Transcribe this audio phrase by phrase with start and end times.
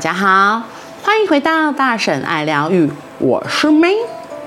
[0.00, 0.62] 大家好，
[1.02, 3.96] 欢迎回到大婶爱疗愈，我是 May。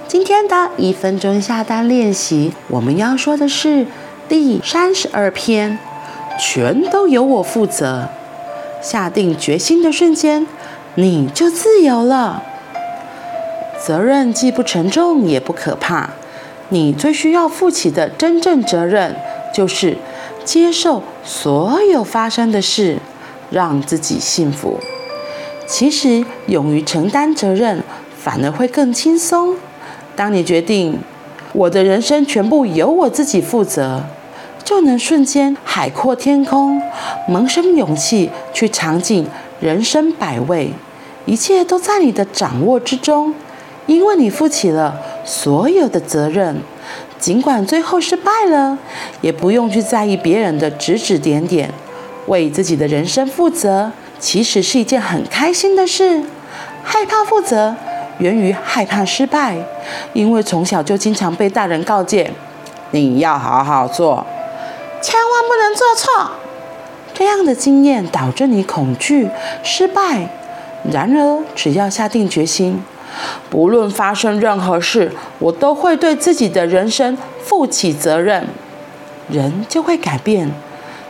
[0.07, 3.85] 今天的一分钟下单练习，我们要说的是
[4.27, 5.77] 第三十二篇，
[6.39, 8.09] 全都由我负责。
[8.81, 10.47] 下定决心的瞬间，
[10.95, 12.41] 你就自由了。
[13.79, 16.09] 责任既不沉重也不可怕，
[16.69, 19.15] 你最需要负起的真正责任，
[19.53, 19.99] 就是
[20.43, 22.97] 接受所有发生的事，
[23.51, 24.79] 让自己幸福。
[25.65, 27.81] 其实，勇于承担责任，
[28.17, 29.55] 反而会更轻松。
[30.15, 30.99] 当你决定
[31.53, 34.03] 我的人生全部由我自己负责，
[34.63, 36.81] 就能瞬间海阔天空，
[37.27, 39.25] 萌生勇气去尝尽
[39.59, 40.71] 人生百味，
[41.25, 43.33] 一切都在你的掌握之中，
[43.87, 46.57] 因为你负起了所有的责任。
[47.19, 48.77] 尽管最后失败了，
[49.21, 51.71] 也不用去在意别人的指指点点，
[52.27, 53.91] 为自己的人生负责。
[54.23, 56.23] 其实是一件很开心的事。
[56.81, 57.75] 害怕负责，
[58.19, 59.57] 源于害怕失败，
[60.13, 62.31] 因为从小就经常被大人告诫：
[62.91, 64.25] 你要好好做，
[65.01, 66.31] 千万不能做错。
[67.13, 69.27] 这样的经验导致你恐惧
[69.61, 70.29] 失败。
[70.89, 72.81] 然而，只要下定决心，
[73.49, 78.47] 不论发生任何事，我都会对自己的人生负起责任，
[79.29, 80.49] 人就会改变。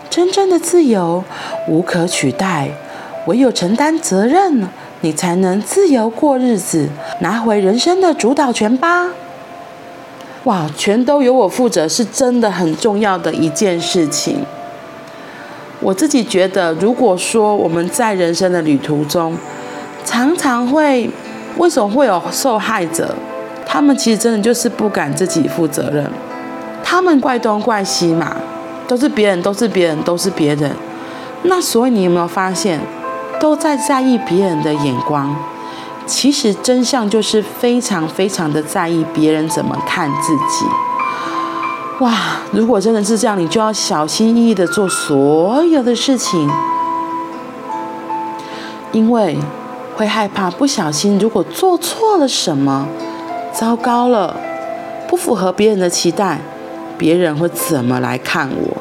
[0.09, 1.23] 真正的自由
[1.67, 2.69] 无可取代。
[3.25, 4.67] 唯有承担责任，
[5.02, 9.09] 你才能自由过日子，拿回人生的主导权吧。
[10.43, 14.39] 哇，全都由我负责，是真的很重要的一件事情。
[15.79, 19.38] 我自己觉得，如果说我们在人生的旅途中，
[20.03, 21.09] 常常会，
[21.57, 23.16] 为什么会有受害者？
[23.66, 26.09] 他们其实真的就是不敢自己负责任，
[26.83, 28.35] 他们怪东怪西嘛，
[28.88, 30.71] 都是别人，都是别人，都是别人。
[31.44, 32.79] 那所以你有没有发现？
[33.44, 35.35] 都在在意别人的眼光，
[36.06, 40.66] 其实真相就是非常非常的在意别人怎么看自己。
[42.00, 42.13] 哇，
[42.53, 46.50] 如果真的是这样，你就要小心翼翼的做所有的事情，
[48.94, 49.38] 因为
[49.97, 52.88] 会害怕不小心，如果做错了什么，
[53.51, 54.38] 糟糕了，
[55.06, 56.39] 不符合别人的期待，
[56.97, 58.78] 别人会怎么来看我？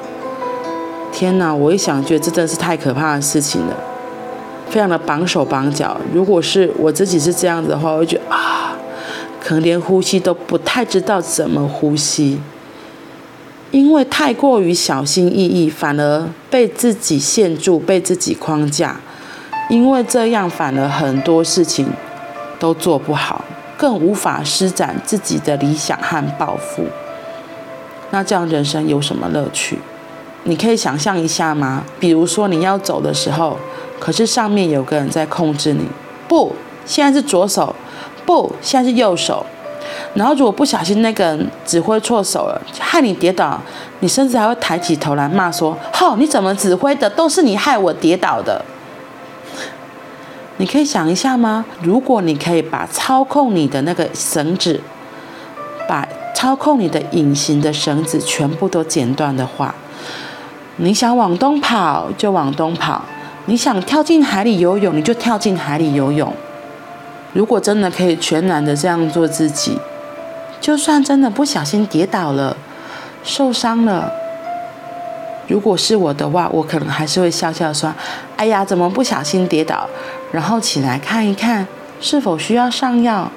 [1.10, 3.75] 天哪，我一想，觉得这真的是太可怕的事情了。
[4.72, 6.00] 非常的绑手绑脚。
[6.15, 8.75] 如果是我自己是这样子的话，我觉得啊，
[9.38, 12.41] 可能连呼吸都不太知道怎么呼吸，
[13.71, 18.99] 因为太过于小心翼翼，反而被自己限住，被自己框架。
[19.69, 21.87] 因为这样，反而很多事情
[22.59, 23.44] 都做不好，
[23.77, 26.87] 更无法施展自己的理想和抱负。
[28.09, 29.78] 那这样人生有什么乐趣？
[30.44, 31.84] 你可以想象一下吗？
[32.00, 33.59] 比如说你要走的时候。
[34.02, 35.86] 可是上面有个人在控制你，
[36.26, 36.52] 不，
[36.84, 37.72] 现在是左手，
[38.26, 39.46] 不，现在是右手。
[40.14, 43.60] 然后如果不小心那个人指挥错手了，害你跌倒，
[44.00, 47.08] 你甚至还会抬起头来骂说：“吼，你怎么指挥的？
[47.08, 48.64] 都是你害我跌倒的。”
[50.58, 51.64] 你可以想一下吗？
[51.80, 54.80] 如果你可以把操控你的那个绳子，
[55.88, 59.72] 把操控你的隐形的绳子全部都剪断的话，
[60.78, 63.04] 你想往东跑就往东跑。
[63.47, 66.32] 你想跳进海里游泳，你就跳进海里游泳。
[67.32, 69.78] 如果真的可以全然的这样做自己，
[70.60, 72.56] 就算真的不小心跌倒了、
[73.25, 74.12] 受伤了，
[75.48, 77.92] 如果是我的话，我可能还是会笑笑说
[78.36, 79.88] ：“哎呀，怎么不小心跌倒？”
[80.31, 81.66] 然后起来看一看
[82.00, 83.31] 是否需要上药，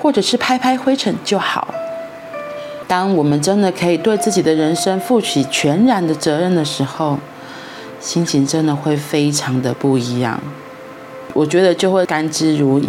[0.00, 1.68] 或者是拍拍灰尘就好。
[2.88, 7.18] 当我们真的可以对自己的人生负起全然的责任的时候，
[8.00, 10.40] 心情真的会非常的不一样，
[11.34, 12.86] 我觉得就会甘之如饴，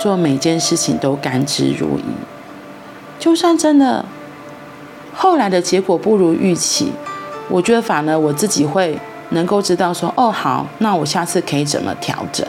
[0.00, 2.02] 做每件事情都甘之如饴。
[3.20, 4.04] 就算真的
[5.14, 6.92] 后来的结果不如预期，
[7.48, 8.98] 我觉得反而我自己会
[9.30, 12.44] 能够知道说，哦好，那我下次可以怎么调整，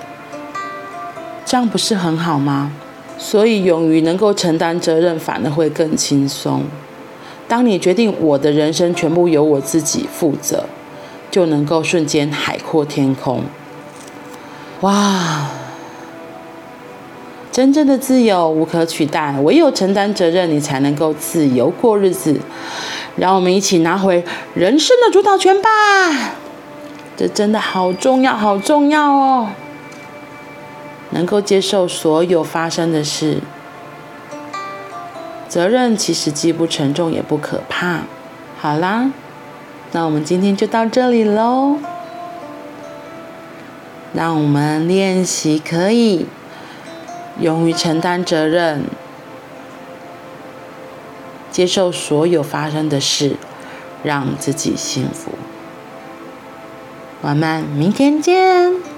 [1.46, 2.72] 这样不是很好吗？
[3.20, 6.64] 所以勇于能够承担责任，反而会更轻松。
[7.48, 10.66] 当你决定我的人生全部由我自己负责。
[11.32, 13.44] 就能够瞬间海阔天空，
[14.82, 15.50] 哇！
[17.52, 22.40] 真正的自由无可取代，唯有承担责任，你才能够自由过日子。
[23.18, 24.24] 让我们一起拿回
[24.54, 25.70] 人生的主导权吧！
[27.18, 29.50] 这真的好重要，好重要哦！
[31.10, 33.40] 能够接受所有发生的事，
[35.50, 38.02] 责任其实既不沉重也不可怕。
[38.58, 39.12] 好啦。
[39.92, 41.78] 那我们今天就到这里喽。
[44.14, 46.26] 让我们练习可以
[47.40, 48.86] 勇于承担责任，
[51.52, 53.36] 接受所有发生的事，
[54.04, 55.32] 让自己幸福。
[57.22, 58.89] 我们明天见。